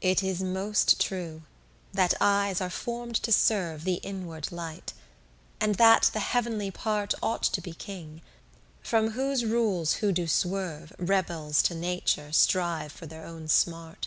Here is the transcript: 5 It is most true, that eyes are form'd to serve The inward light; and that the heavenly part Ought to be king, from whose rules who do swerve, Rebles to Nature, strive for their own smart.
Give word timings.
5 - -
It 0.08 0.22
is 0.22 0.40
most 0.40 1.00
true, 1.00 1.42
that 1.92 2.14
eyes 2.20 2.60
are 2.60 2.70
form'd 2.70 3.16
to 3.24 3.32
serve 3.32 3.82
The 3.82 3.94
inward 3.94 4.52
light; 4.52 4.92
and 5.60 5.74
that 5.78 6.10
the 6.12 6.20
heavenly 6.20 6.70
part 6.70 7.12
Ought 7.20 7.42
to 7.42 7.60
be 7.60 7.72
king, 7.72 8.22
from 8.84 9.10
whose 9.10 9.44
rules 9.44 9.94
who 9.94 10.12
do 10.12 10.28
swerve, 10.28 10.92
Rebles 10.96 11.60
to 11.64 11.74
Nature, 11.74 12.30
strive 12.30 12.92
for 12.92 13.06
their 13.06 13.24
own 13.26 13.48
smart. 13.48 14.06